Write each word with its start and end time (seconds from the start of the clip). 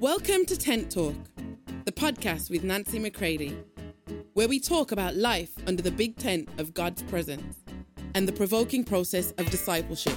Welcome 0.00 0.44
to 0.44 0.56
Tent 0.56 0.92
Talk, 0.92 1.16
the 1.84 1.90
podcast 1.90 2.50
with 2.50 2.62
Nancy 2.62 3.00
McCready, 3.00 3.58
where 4.34 4.46
we 4.46 4.60
talk 4.60 4.92
about 4.92 5.16
life 5.16 5.50
under 5.66 5.82
the 5.82 5.90
big 5.90 6.16
tent 6.16 6.48
of 6.58 6.72
God's 6.72 7.02
presence 7.02 7.56
and 8.14 8.28
the 8.28 8.32
provoking 8.32 8.84
process 8.84 9.32
of 9.38 9.50
discipleship. 9.50 10.16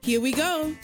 Here 0.00 0.22
we 0.22 0.32
go. 0.32 0.74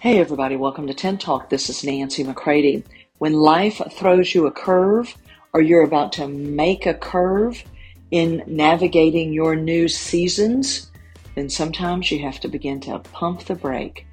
Hey, 0.00 0.18
everybody, 0.18 0.56
welcome 0.56 0.86
to 0.86 0.94
Tent 0.94 1.20
Talk. 1.20 1.50
This 1.50 1.68
is 1.68 1.84
Nancy 1.84 2.24
McCready. 2.24 2.82
When 3.18 3.34
life 3.34 3.82
throws 3.92 4.34
you 4.34 4.46
a 4.46 4.50
curve, 4.50 5.14
or 5.52 5.60
you're 5.60 5.82
about 5.82 6.12
to 6.14 6.26
make 6.28 6.86
a 6.86 6.94
curve 6.94 7.62
in 8.10 8.44
navigating 8.46 9.34
your 9.34 9.54
new 9.54 9.88
seasons, 9.88 10.90
then 11.34 11.50
sometimes 11.50 12.10
you 12.10 12.18
have 12.20 12.40
to 12.40 12.48
begin 12.48 12.80
to 12.80 12.98
pump 13.00 13.44
the 13.44 13.54
brake. 13.54 14.06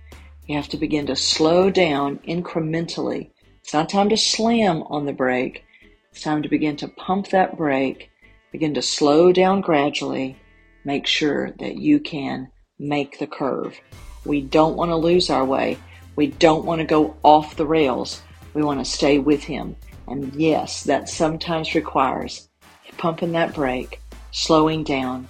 You 0.48 0.58
have 0.58 0.68
to 0.70 0.78
begin 0.78 1.06
to 1.06 1.16
slow 1.16 1.70
down 1.70 2.20
incrementally. 2.28 3.32
It's 3.62 3.74
not 3.74 3.88
time 3.88 4.10
to 4.10 4.18
slam 4.18 4.84
on 4.84 5.06
the 5.06 5.14
brake. 5.14 5.64
It's 6.12 6.22
time 6.22 6.44
to 6.44 6.50
begin 6.50 6.76
to 6.78 6.90
pump 6.90 7.30
that 7.30 7.58
brake, 7.58 8.12
begin 8.52 8.74
to 8.74 8.82
slow 8.82 9.32
down 9.32 9.62
gradually, 9.62 10.38
make 10.84 11.08
sure 11.08 11.52
that 11.60 11.78
you 11.78 12.00
can 12.00 12.50
make 12.78 13.20
the 13.20 13.28
curve. 13.28 13.80
We 14.26 14.42
don't 14.42 14.76
want 14.76 14.90
to 14.90 14.96
lose 14.96 15.30
our 15.30 15.46
way. 15.46 15.78
We 16.18 16.28
don't 16.28 16.66
want 16.66 16.80
to 16.80 16.86
go 16.86 17.16
off 17.24 17.56
the 17.56 17.66
rails. 17.66 18.22
We 18.54 18.64
want 18.64 18.80
to 18.80 18.86
stay 18.86 19.20
with 19.20 19.44
Him. 19.44 19.78
And 20.08 20.34
yes, 20.36 20.84
that 20.84 21.08
sometimes 21.08 21.74
requires 21.74 22.50
pumping 22.98 23.32
that 23.32 23.56
brake, 23.56 24.02
slowing 24.32 24.84
down, 24.84 25.28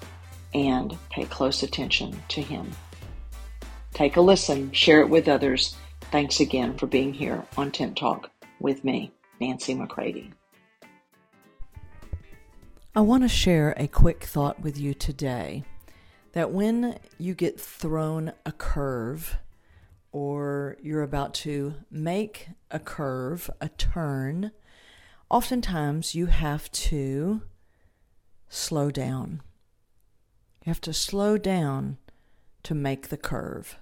and 0.53 0.97
pay 1.11 1.25
close 1.25 1.63
attention 1.63 2.19
to 2.29 2.41
Him. 2.41 2.71
Take 3.93 4.17
a 4.17 4.21
listen, 4.21 4.71
share 4.71 5.01
it 5.01 5.09
with 5.09 5.27
others. 5.27 5.75
Thanks 6.11 6.39
again 6.39 6.75
for 6.77 6.87
being 6.87 7.13
here 7.13 7.45
on 7.57 7.71
Tent 7.71 7.95
Talk 7.95 8.31
with 8.59 8.83
me, 8.83 9.11
Nancy 9.39 9.75
McCready. 9.75 10.31
I 12.95 13.01
want 13.01 13.23
to 13.23 13.29
share 13.29 13.75
a 13.77 13.87
quick 13.87 14.23
thought 14.23 14.61
with 14.61 14.77
you 14.79 14.95
today 14.95 15.63
that 16.33 16.51
when 16.51 16.97
you 17.19 17.35
get 17.35 17.59
thrown 17.59 18.33
a 18.45 18.51
curve 18.51 19.37
or 20.11 20.77
you're 20.81 21.03
about 21.03 21.35
to 21.35 21.75
make 21.91 22.49
a 22.71 22.79
curve, 22.79 23.49
a 23.61 23.69
turn, 23.69 24.51
oftentimes 25.29 26.15
you 26.15 26.27
have 26.27 26.71
to 26.71 27.41
slow 28.49 28.89
down. 28.89 29.41
You 30.65 30.69
have 30.71 30.81
to 30.81 30.93
slow 30.93 31.37
down 31.37 31.97
to 32.63 32.73
make 32.73 33.09
the 33.09 33.17
curve. 33.17 33.77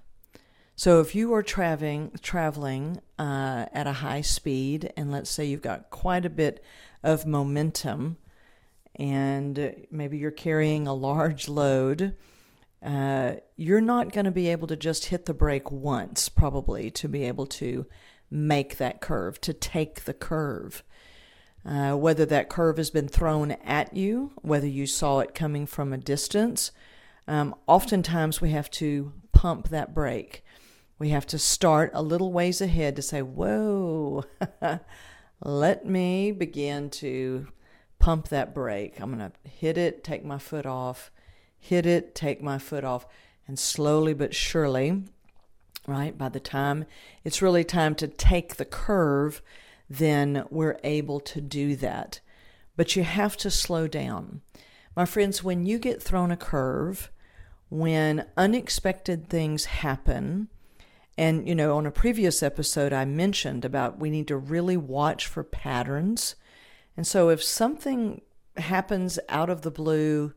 So 0.81 0.99
if 0.99 1.13
you 1.13 1.31
are 1.35 1.43
traveling 1.43 2.09
traveling 2.23 3.01
uh, 3.19 3.67
at 3.71 3.85
a 3.85 3.93
high 3.93 4.21
speed, 4.21 4.91
and 4.97 5.11
let's 5.11 5.29
say 5.29 5.45
you've 5.45 5.61
got 5.61 5.91
quite 5.91 6.25
a 6.25 6.29
bit 6.31 6.63
of 7.03 7.27
momentum, 7.27 8.17
and 8.95 9.85
maybe 9.91 10.17
you're 10.17 10.31
carrying 10.31 10.87
a 10.87 10.95
large 10.95 11.47
load, 11.47 12.15
uh, 12.83 13.33
you're 13.55 13.79
not 13.79 14.11
going 14.11 14.25
to 14.25 14.31
be 14.31 14.47
able 14.47 14.67
to 14.69 14.75
just 14.75 15.05
hit 15.05 15.25
the 15.25 15.35
brake 15.35 15.69
once, 15.69 16.29
probably, 16.29 16.89
to 16.89 17.07
be 17.07 17.25
able 17.25 17.45
to 17.45 17.85
make 18.31 18.77
that 18.77 19.01
curve, 19.01 19.39
to 19.41 19.53
take 19.53 20.05
the 20.05 20.15
curve. 20.15 20.83
Uh, 21.63 21.93
whether 21.95 22.25
that 22.25 22.49
curve 22.49 22.77
has 22.77 22.89
been 22.89 23.07
thrown 23.07 23.51
at 23.51 23.95
you, 23.95 24.31
whether 24.41 24.65
you 24.65 24.87
saw 24.87 25.19
it 25.19 25.35
coming 25.35 25.67
from 25.67 25.93
a 25.93 25.97
distance, 25.99 26.71
um, 27.27 27.53
oftentimes 27.67 28.41
we 28.41 28.49
have 28.49 28.71
to 28.71 29.13
pump 29.31 29.69
that 29.69 29.93
brake. 29.93 30.43
We 31.01 31.09
have 31.09 31.25
to 31.27 31.39
start 31.39 31.89
a 31.95 32.03
little 32.03 32.31
ways 32.31 32.61
ahead 32.61 32.95
to 32.95 33.01
say, 33.01 33.23
Whoa, 33.23 34.23
let 35.43 35.83
me 35.83 36.31
begin 36.31 36.91
to 36.91 37.47
pump 37.97 38.27
that 38.27 38.53
brake. 38.53 39.01
I'm 39.01 39.17
going 39.17 39.31
to 39.31 39.49
hit 39.49 39.79
it, 39.79 40.03
take 40.03 40.23
my 40.23 40.37
foot 40.37 40.67
off, 40.67 41.09
hit 41.57 41.87
it, 41.87 42.13
take 42.13 42.43
my 42.43 42.59
foot 42.59 42.83
off, 42.83 43.07
and 43.47 43.57
slowly 43.57 44.13
but 44.13 44.35
surely, 44.35 45.05
right, 45.87 46.15
by 46.15 46.29
the 46.29 46.39
time 46.39 46.85
it's 47.23 47.41
really 47.41 47.63
time 47.63 47.95
to 47.95 48.07
take 48.07 48.57
the 48.57 48.63
curve, 48.63 49.41
then 49.89 50.45
we're 50.51 50.77
able 50.83 51.19
to 51.21 51.41
do 51.41 51.75
that. 51.77 52.19
But 52.75 52.95
you 52.95 53.01
have 53.01 53.35
to 53.37 53.49
slow 53.49 53.87
down. 53.87 54.41
My 54.95 55.05
friends, 55.05 55.43
when 55.43 55.65
you 55.65 55.79
get 55.79 55.99
thrown 55.99 56.29
a 56.29 56.37
curve, 56.37 57.09
when 57.69 58.27
unexpected 58.37 59.29
things 59.29 59.65
happen, 59.65 60.49
and 61.17 61.47
you 61.47 61.55
know, 61.55 61.77
on 61.77 61.85
a 61.85 61.91
previous 61.91 62.41
episode, 62.41 62.93
I 62.93 63.05
mentioned 63.05 63.65
about 63.65 63.99
we 63.99 64.09
need 64.09 64.27
to 64.29 64.37
really 64.37 64.77
watch 64.77 65.27
for 65.27 65.43
patterns. 65.43 66.35
And 66.95 67.05
so 67.05 67.29
if 67.29 67.43
something 67.43 68.21
happens 68.57 69.19
out 69.29 69.49
of 69.49 69.61
the 69.61 69.71
blue, 69.71 70.33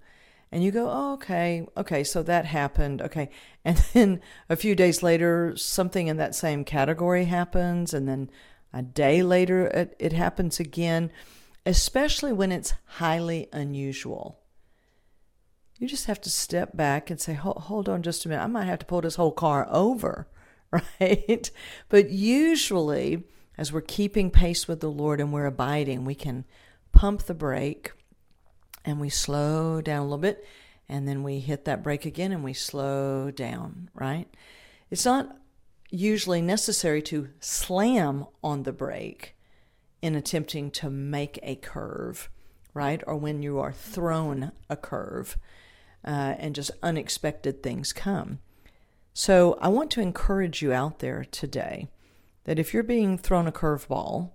and 0.55 0.63
you 0.63 0.71
go, 0.71 0.89
oh, 0.89 1.15
okay, 1.15 1.67
okay, 1.77 2.05
so 2.05 2.23
that 2.23 2.45
happened, 2.45 3.03
okay. 3.03 3.29
And 3.65 3.79
then 3.93 4.21
a 4.49 4.57
few 4.57 4.75
days 4.75 5.03
later, 5.03 5.57
something 5.57 6.07
in 6.07 6.19
that 6.19 6.35
same 6.35 6.65
category 6.65 7.25
happens, 7.25 7.93
and 7.93 8.07
then 8.07 8.31
a 8.73 8.83
day 8.83 9.23
later, 9.23 9.67
it, 9.67 9.97
it 9.99 10.13
happens 10.13 10.61
again, 10.61 11.11
especially 11.65 12.33
when 12.33 12.53
it's 12.53 12.75
highly 12.85 13.49
unusual. 13.53 14.39
You 15.79 15.89
just 15.89 16.07
have 16.07 16.21
to 16.21 16.31
step 16.31 16.77
back 16.77 17.11
and 17.11 17.21
say, 17.21 17.35
hold, 17.35 17.57
hold 17.57 17.89
on 17.89 18.03
just 18.03 18.25
a 18.25 18.29
minute. 18.29 18.45
I 18.45 18.47
might 18.47 18.67
have 18.67 18.79
to 18.81 18.87
pull 18.87 19.01
this 19.01 19.17
whole 19.17 19.33
car 19.33 19.67
over, 19.71 20.29
right? 21.01 21.51
But 21.89 22.11
usually, 22.11 23.25
as 23.57 23.73
we're 23.73 23.81
keeping 23.81 24.31
pace 24.31 24.67
with 24.67 24.81
the 24.81 24.91
Lord 24.91 25.21
and 25.21 25.33
we're 25.33 25.47
abiding, 25.47 26.05
we 26.05 26.15
can 26.15 26.45
pump 26.93 27.23
the 27.23 27.35
brake 27.35 27.93
and 28.85 29.01
we 29.01 29.09
slow 29.09 29.81
down 29.81 30.01
a 30.01 30.05
little 30.05 30.19
bit 30.19 30.45
and 30.89 31.09
then 31.09 31.23
we 31.23 31.41
hit 31.41 31.65
that 31.65 31.83
brake 31.83 32.05
again 32.05 32.33
and 32.33 32.45
we 32.45 32.53
slow 32.53 33.31
down, 33.31 33.89
right? 33.95 34.29
It's 34.91 35.05
not 35.05 35.37
usually 35.91 36.43
necessary 36.43 37.03
to 37.03 37.31
slam 37.41 38.27
on 38.43 38.65
the 38.65 38.73
brake 38.73 39.37
in 40.03 40.15
attempting 40.15 40.71
to 40.71 40.91
make 40.91 41.39
a 41.43 41.57
curve, 41.57 42.29
right? 42.75 43.03
Or 43.07 43.17
when 43.17 43.43
you 43.43 43.59
are 43.61 43.73
thrown 43.73 44.53
a 44.69 44.77
curve 44.77 45.39
uh, 46.05 46.35
and 46.39 46.55
just 46.55 46.71
unexpected 46.83 47.63
things 47.63 47.93
come. 47.93 48.41
So 49.17 49.57
I 49.61 49.69
want 49.69 49.93
to 49.93 50.01
encourage 50.01 50.61
you 50.61 50.73
out 50.73 50.99
there 50.99 51.25
today 51.25 51.87
that 52.45 52.59
if 52.59 52.75
you're 52.75 52.83
being 52.83 53.17
thrown 53.17 53.47
a 53.47 53.53
curveball, 53.53 54.33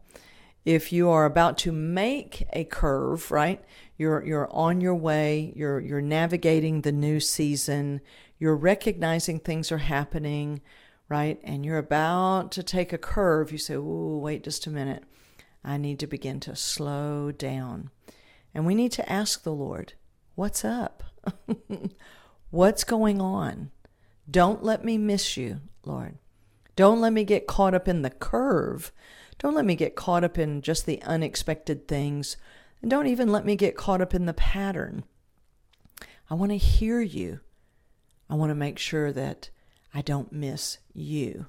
if 0.63 0.93
you 0.93 1.09
are 1.09 1.25
about 1.25 1.57
to 1.59 1.73
make 1.73 2.47
a 2.53 2.63
curve, 2.63 3.29
right? 3.29 3.61
You're 3.97 4.23
you're 4.25 4.49
on 4.53 4.79
your 4.79 4.95
way, 4.95 5.51
you're 5.53 5.81
you're 5.81 5.99
navigating 5.99 6.81
the 6.81 6.93
new 6.93 7.19
season, 7.19 7.99
you're 8.37 8.55
recognizing 8.55 9.39
things 9.39 9.69
are 9.69 9.79
happening, 9.79 10.61
right? 11.09 11.41
And 11.43 11.65
you're 11.65 11.77
about 11.77 12.53
to 12.53 12.63
take 12.63 12.93
a 12.93 12.97
curve, 12.97 13.51
you 13.51 13.57
say, 13.57 13.73
"Ooh, 13.73 14.17
wait 14.17 14.45
just 14.45 14.65
a 14.65 14.69
minute. 14.69 15.03
I 15.61 15.75
need 15.75 15.99
to 15.99 16.07
begin 16.07 16.39
to 16.41 16.55
slow 16.55 17.33
down." 17.33 17.89
And 18.53 18.65
we 18.65 18.75
need 18.75 18.93
to 18.93 19.11
ask 19.11 19.43
the 19.43 19.51
Lord, 19.53 19.93
"What's 20.35 20.63
up? 20.63 21.03
What's 22.49 22.85
going 22.85 23.19
on? 23.19 23.71
Don't 24.29 24.63
let 24.63 24.83
me 24.83 24.97
miss 24.97 25.37
you, 25.37 25.61
Lord. 25.85 26.17
Don't 26.75 27.01
let 27.01 27.13
me 27.13 27.23
get 27.23 27.47
caught 27.47 27.73
up 27.73 27.87
in 27.87 28.01
the 28.01 28.09
curve. 28.09 28.91
Don't 29.37 29.55
let 29.55 29.65
me 29.65 29.75
get 29.75 29.95
caught 29.95 30.23
up 30.23 30.37
in 30.37 30.61
just 30.61 30.85
the 30.85 31.01
unexpected 31.03 31.87
things. 31.87 32.37
And 32.81 32.91
don't 32.91 33.07
even 33.07 33.31
let 33.31 33.45
me 33.45 33.55
get 33.55 33.75
caught 33.75 34.01
up 34.01 34.13
in 34.13 34.25
the 34.25 34.33
pattern. 34.33 35.03
I 36.29 36.35
want 36.35 36.51
to 36.51 36.57
hear 36.57 37.01
you. 37.01 37.39
I 38.29 38.35
want 38.35 38.51
to 38.51 38.55
make 38.55 38.77
sure 38.77 39.11
that 39.11 39.49
I 39.93 40.01
don't 40.01 40.31
miss 40.31 40.77
you. 40.93 41.47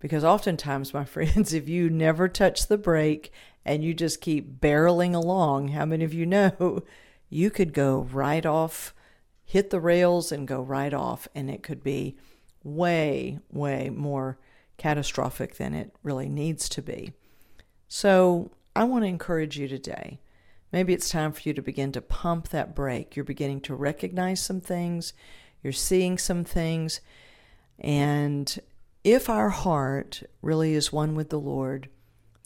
Because 0.00 0.24
oftentimes, 0.24 0.94
my 0.94 1.04
friends, 1.06 1.52
if 1.52 1.68
you 1.68 1.90
never 1.90 2.28
touch 2.28 2.66
the 2.66 2.78
brake 2.78 3.32
and 3.64 3.84
you 3.84 3.94
just 3.94 4.20
keep 4.20 4.60
barreling 4.60 5.14
along, 5.14 5.68
how 5.68 5.84
many 5.84 6.04
of 6.04 6.14
you 6.14 6.26
know 6.26 6.82
you 7.28 7.50
could 7.50 7.72
go 7.72 8.08
right 8.12 8.44
off, 8.44 8.94
hit 9.52 9.68
the 9.68 9.80
rails, 9.80 10.32
and 10.32 10.48
go 10.48 10.62
right 10.62 10.94
off, 10.94 11.28
and 11.34 11.50
it 11.50 11.62
could 11.62 11.82
be 11.82 12.16
way, 12.64 13.38
way 13.50 13.90
more 13.90 14.38
catastrophic 14.78 15.56
than 15.56 15.74
it 15.74 15.94
really 16.02 16.30
needs 16.30 16.70
to 16.70 16.80
be. 16.80 17.12
So, 17.86 18.50
I 18.74 18.84
want 18.84 19.04
to 19.04 19.08
encourage 19.08 19.58
you 19.58 19.68
today. 19.68 20.22
Maybe 20.72 20.94
it's 20.94 21.10
time 21.10 21.32
for 21.32 21.42
you 21.44 21.52
to 21.52 21.60
begin 21.60 21.92
to 21.92 22.00
pump 22.00 22.48
that 22.48 22.74
brake. 22.74 23.14
You're 23.14 23.26
beginning 23.26 23.60
to 23.62 23.74
recognize 23.74 24.40
some 24.40 24.62
things, 24.62 25.12
you're 25.62 25.74
seeing 25.74 26.16
some 26.16 26.44
things, 26.44 27.02
and 27.78 28.58
if 29.04 29.28
our 29.28 29.50
heart 29.50 30.22
really 30.40 30.72
is 30.72 30.94
one 30.94 31.14
with 31.14 31.28
the 31.28 31.38
Lord, 31.38 31.90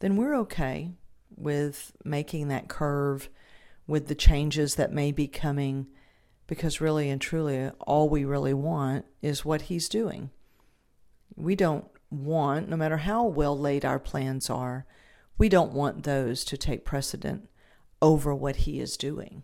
then 0.01 0.17
we're 0.17 0.37
okay 0.39 0.91
with 1.37 1.93
making 2.05 2.49
that 2.49 2.67
curve, 2.67 3.29
with 3.87 4.09
the 4.09 4.17
changes 4.17 4.75
that 4.75 4.93
may 4.93 5.13
be 5.13 5.29
coming, 5.29 5.87
because 6.47 6.81
really 6.81 7.11
and 7.11 7.21
truly, 7.21 7.71
all 7.81 8.09
we 8.09 8.25
really 8.25 8.55
want 8.55 9.05
is 9.23 9.45
what 9.45 9.63
He's 9.63 9.89
doing. 9.89 10.31
We 11.35 11.57
don't 11.57 11.87
want, 12.11 12.69
no 12.69 12.77
matter 12.77 12.99
how 12.99 13.25
well 13.25 13.59
laid 13.59 13.85
our 13.85 13.99
plans 13.99 14.49
are, 14.49 14.87
we 15.39 15.49
don't 15.49 15.73
want 15.73 16.05
those 16.05 16.45
to 16.45 16.57
take 16.57 16.85
precedent 16.85 17.49
over 18.01 18.35
what 18.35 18.57
He 18.57 18.81
is 18.81 18.97
doing. 18.97 19.43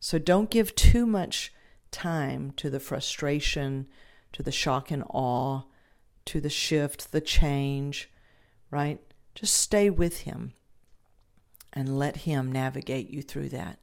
So 0.00 0.18
don't 0.18 0.50
give 0.50 0.74
too 0.74 1.06
much 1.06 1.52
time 1.90 2.52
to 2.56 2.70
the 2.70 2.80
frustration, 2.80 3.86
to 4.32 4.42
the 4.42 4.50
shock 4.50 4.90
and 4.90 5.04
awe, 5.10 5.62
to 6.24 6.40
the 6.40 6.50
shift, 6.50 7.12
the 7.12 7.20
change, 7.20 8.10
right? 8.70 9.00
Just 9.34 9.54
stay 9.54 9.90
with 9.90 10.20
Him 10.20 10.54
and 11.72 11.98
let 11.98 12.18
Him 12.18 12.50
navigate 12.50 13.10
you 13.10 13.22
through 13.22 13.50
that. 13.50 13.78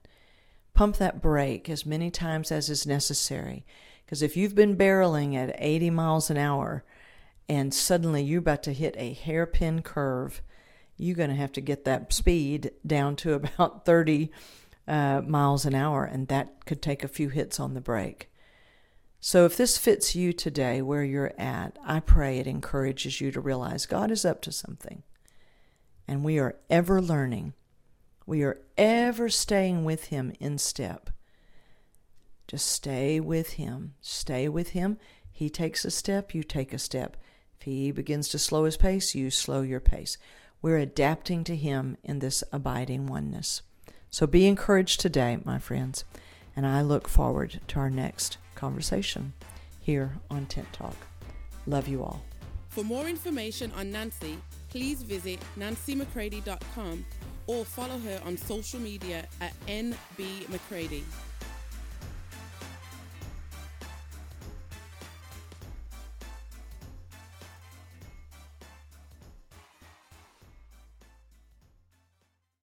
Pump 0.80 0.96
that 0.96 1.22
brake 1.22 1.68
as 1.68 1.86
many 1.86 2.10
times 2.10 2.54
as 2.54 2.70
is 2.70 2.88
necessary. 2.88 3.66
Because 4.06 4.22
if 4.22 4.38
you've 4.38 4.56
been 4.56 4.78
barreling 4.78 5.36
at 5.36 5.54
80 5.58 5.90
miles 5.90 6.30
an 6.30 6.38
hour 6.38 6.86
and 7.50 7.74
suddenly 7.74 8.24
you're 8.24 8.40
about 8.40 8.64
to 8.64 8.72
hit 8.72 8.96
a 8.98 9.12
hairpin 9.12 9.81
curve, 9.81 10.42
you're 10.96 11.18
going 11.18 11.31
to 11.31 11.36
have 11.36 11.52
to 11.52 11.60
get 11.60 11.84
that 11.84 12.14
speed 12.14 12.72
down 12.88 13.18
to 13.18 13.34
about 13.58 13.84
30 13.84 14.31
uh, 14.88 15.22
miles 15.28 15.66
an 15.66 15.76
hour, 15.76 16.06
and 16.06 16.30
that 16.30 16.66
could 16.66 16.82
take 16.82 17.04
a 17.04 17.10
few 17.10 17.28
hits 17.28 17.60
on 17.60 17.74
the 17.74 17.82
brake. 17.82 18.32
So, 19.20 19.44
if 19.44 19.58
this 19.58 19.78
fits 19.78 20.16
you 20.16 20.32
today 20.32 20.82
where 20.82 21.04
you're 21.04 21.34
at, 21.38 21.78
I 21.84 22.00
pray 22.00 22.40
it 22.40 22.48
encourages 22.48 23.20
you 23.20 23.34
to 23.34 23.42
realize 23.42 23.86
God 23.86 24.12
is 24.12 24.24
up 24.24 24.42
to 24.44 24.54
something. 24.54 25.04
And 26.08 26.24
we 26.24 26.40
are 26.40 26.56
ever 26.70 27.02
learning. 27.02 27.54
We 28.30 28.44
are 28.44 28.62
ever 28.78 29.28
staying 29.28 29.86
with 29.86 30.06
Him 30.06 30.34
in 30.40 30.60
step. 30.60 31.10
Just 32.48 32.68
stay 32.68 33.20
with 33.20 33.54
Him. 33.54 33.96
Stay 34.02 34.48
with 34.48 34.70
Him. 34.70 35.00
He 35.31 35.50
takes 35.50 35.84
a 35.84 35.90
step, 35.90 36.36
you 36.36 36.44
take 36.44 36.72
a 36.72 36.78
step. 36.78 37.18
If 37.60 37.64
He 37.64 37.92
begins 37.92 38.30
to 38.30 38.38
slow 38.38 38.66
His 38.66 38.78
pace, 38.78 39.16
you 39.16 39.31
slow 39.31 39.64
your 39.64 39.80
pace. 39.80 40.20
We're 40.62 40.78
adapting 40.78 41.44
to 41.46 41.56
Him 41.56 41.98
in 42.04 42.20
this 42.20 42.44
abiding 42.52 43.08
oneness. 43.08 43.64
So 44.12 44.28
be 44.28 44.46
encouraged 44.46 45.00
today, 45.00 45.40
my 45.44 45.58
friends, 45.58 46.06
and 46.56 46.68
I 46.68 46.84
look 46.84 47.08
forward 47.08 47.60
to 47.70 47.80
our 47.80 47.90
next 47.90 48.38
conversation 48.54 49.34
here 49.80 50.20
on 50.30 50.46
Tent 50.46 50.72
Talk. 50.72 50.96
Love 51.66 51.88
you 51.88 52.04
all. 52.04 52.22
For 52.68 52.84
more 52.84 53.08
information 53.08 53.72
on 53.75 53.92
Nancy, 53.92 54.38
please 54.70 55.02
visit 55.02 55.40
nancymccready.com 55.58 57.06
or 57.50 57.66
follow 57.66 57.98
her 57.98 58.22
on 58.25 58.38
social 58.38 58.80
media 58.80 59.25
at 59.42 59.54
NB 59.66 60.48
McCready. 60.50 61.04